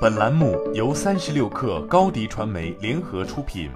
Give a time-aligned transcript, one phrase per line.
[0.00, 3.68] 本栏目由三十六氪高低传媒联合出品。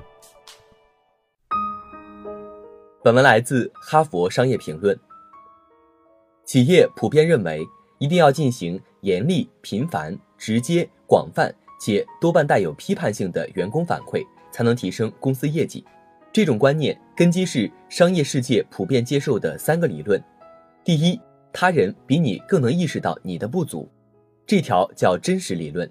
[3.02, 4.95] 本文来自《哈佛商业评论》。
[6.45, 7.66] 企业普遍认为，
[7.98, 15.84] 一定要进行严厉、频繁、直接、广泛且多半带有批判性的员工反馈，才能提升公司业绩。
[16.32, 20.23] 这种观念根基是商业世界普遍接受的三个理论：
[20.84, 21.20] 第一，
[21.52, 23.91] 他人比你更能意识到你的不足，
[24.46, 25.91] 这条叫真实理论。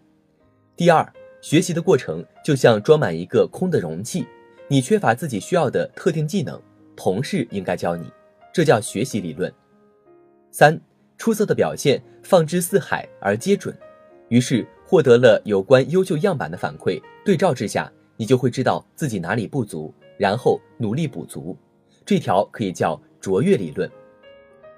[0.78, 1.08] 第二，
[1.42, 4.26] 学习的过程就像装满一个空的容器，
[4.68, 6.60] 你缺乏自己需要的特定技能，
[6.96, 8.12] 同事应该教你，
[8.54, 9.54] 这叫学习理论。
[10.50, 10.80] 三，
[11.18, 13.78] 出色的表现放之四海而皆准，
[14.30, 21.56] 于是获得了有关优秀样板的反馈，对照之下，你就会知道自己哪里不足，然后努力补足。
[22.06, 23.90] 这条可以叫卓越理论。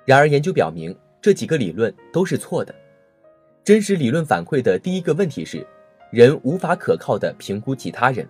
[0.06, 2.76] 然而，研究表明这几个理论都是错的。
[3.64, 5.66] 真实理论反馈的第一个问题是。
[6.14, 8.24] 人无法可靠地评估其他人。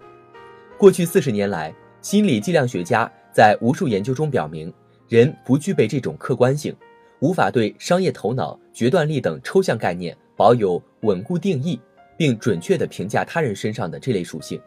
[0.78, 4.74] 过去四十年来，心理计量学家在无数研究中表明，
[5.10, 6.74] 人不具备这种客观性，
[7.20, 11.78] 无法对商业头脑、决断力等抽象概念保有稳固定义，
[12.16, 14.58] 并准确地评价他人身上的这类属性。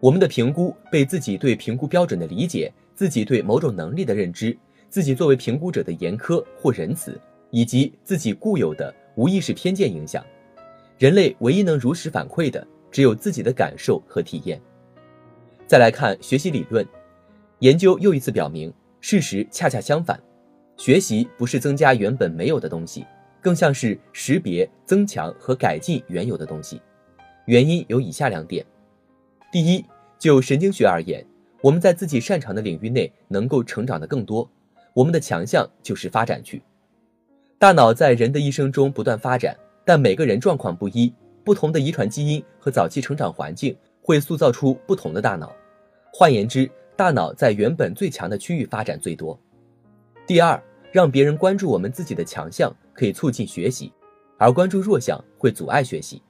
[0.00, 4.56] 我们的评估被自己对评估标准的理解、自己对某种能力的认知、
[4.88, 7.20] 自己作为评估者的严苛或仁慈，
[7.50, 10.24] 以及自己固有的无意识偏见影响。
[11.00, 14.60] 人类唯一能如实反馈的，只有自己的感受和体验。
[15.66, 16.86] 再来看学习理论，
[17.60, 18.70] 研究又一次表明，
[19.00, 20.22] 事实恰恰相反。
[20.76, 23.06] 学习不是增加原本没有的东西，
[23.40, 26.82] 更像是识别、增强和改进原有的东西。
[27.46, 28.62] 原因有以下两点：
[29.50, 29.82] 第一，
[30.18, 31.24] 就神经学而言，
[31.62, 34.46] 我们在自己擅长的领域内能够成长的更多，
[34.92, 36.62] 我们的强项就是发展去。
[37.58, 39.56] 大脑在人的一生中不断发展。
[39.90, 45.52] 但每个人状况不一，不同的遗传基因和早期成长环境会塑造出不同的大脑。
[46.12, 49.36] 换言之，大脑在原本最强的区域发展最多。
[50.28, 50.62] 第二，
[50.92, 53.92] 让别人关注我们自己的强项可以促进学习，
[54.38, 56.22] 而关注弱项会阻碍学习。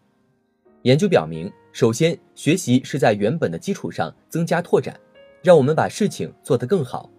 [0.84, 4.99] 研究表明，首先，学习是在原本的基础上增加拓展，
[5.43, 7.10] 让我们把事情做得更好。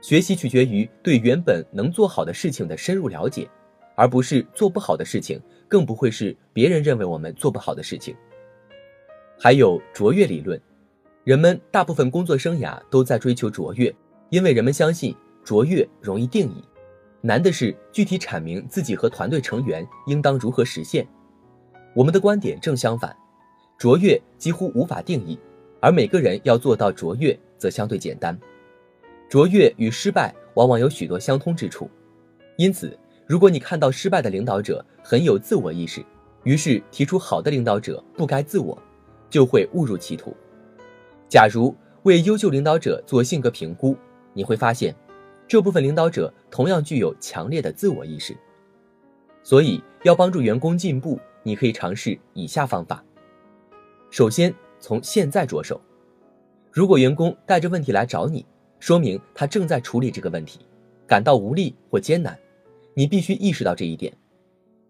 [0.00, 3.46] 学习取决于对原本能做好的事情的深入了解，
[3.94, 5.40] 而不是做不好的事情。
[5.66, 8.14] 更不会是别人认为我们做不好的事情。
[9.36, 10.60] 还有卓越理论，
[11.24, 13.92] 人们大部分工作生涯都在追求卓越，
[14.28, 16.62] 因为人们相信卓越容易定义，
[17.22, 21.04] 难的是具体阐明自己和团队成员应当如何实现。
[21.92, 23.16] 我们的观点正相反，
[23.76, 25.36] 卓越几乎无法定义，
[25.80, 28.38] 而每个人要做到卓越则相对简单。
[29.28, 31.90] 卓越与失败往往有许多相通之处，
[32.58, 32.96] 因此。
[33.26, 36.04] 如果你看到失败的领导者很有自我意识，
[36.42, 38.76] 于是提出好的领导者不该自我，
[39.30, 40.36] 就会误入歧途。
[41.28, 43.96] 假如为优秀领导者做性格评估，
[44.34, 44.94] 你会发现，
[45.48, 48.36] 这部分领导者同样具有强烈的自我意识。
[49.42, 53.02] 所以，要帮助员工进步，你可以尝试以下方法：
[54.10, 55.80] 首先，从现在着手。
[56.70, 58.44] 如果员工带着问题来找你，
[58.80, 60.60] 说明他正在处理这个问题，
[61.06, 62.38] 感到无力或艰难。
[62.94, 64.12] 你必须意识到这一点，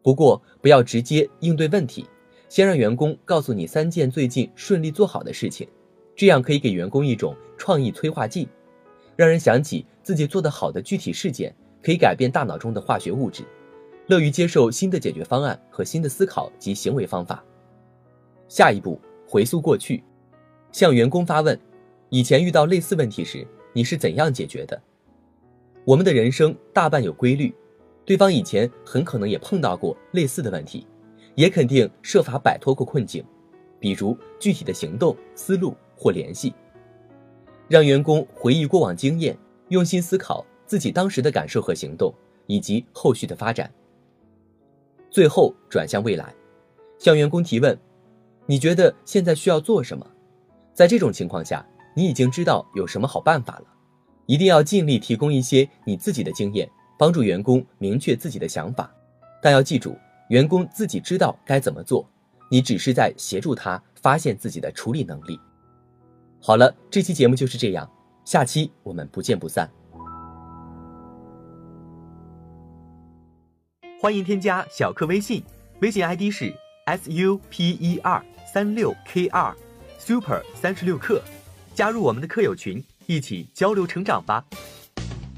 [0.02, 2.06] 不过不要直接应对问题，
[2.48, 5.66] 先让员工告诉你三件最近顺利做好的事情，
[6.14, 8.46] 这样可以给员工一种创意催化剂，
[9.16, 13.42] 让人想起自己做得好的具体事件，可以改变大脑中的化学物质，
[14.06, 17.42] 乐于接受新的解决方案和新的思考及行为方法。
[18.46, 20.04] 下一步，回溯过去，
[20.72, 21.58] 向员工发问：
[22.10, 24.80] 以前遇到类似问题时，你是怎样解决的？
[25.86, 27.54] 我们的人生大半有规律。
[28.04, 30.86] 对方以前很可能也碰到过类似的问题，
[31.34, 33.24] 也肯定设法摆脱过困境，
[33.80, 36.52] 比如具体的行动、思路或联系。
[37.66, 39.36] 让员工回忆过往经验，
[39.68, 42.12] 用心思考自己当时的感受和行动，
[42.46, 43.72] 以及后续的发展。
[45.10, 46.34] 最后转向未来，
[46.98, 47.78] 向员工提问：
[48.44, 50.06] 你觉得现在需要做什么？
[50.74, 51.66] 在这种情况下，
[51.96, 53.66] 你已经知道有什么好办法了。
[54.26, 56.68] 一定要尽力提供一些你自己的经验。
[56.98, 58.90] 帮助员工明确自己的想法，
[59.42, 59.98] 但要记住，
[60.28, 62.08] 员工自己知道该怎么做，
[62.50, 65.38] 你只是在协助他发现自己的处理能力。
[66.40, 67.90] 好了，这期节目就是这样，
[68.24, 69.68] 下期我们不见不散。
[74.00, 75.42] 欢迎添加小课微信，
[75.80, 76.54] 微信 ID 是
[76.84, 79.56] s u p e r 三六 k 二
[79.98, 81.22] super 三十六课，
[81.74, 84.44] 加入我们的课友群，一起交流成长吧。